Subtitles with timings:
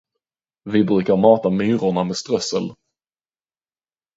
[0.63, 2.75] Vi brukar mata myrorna med strössel.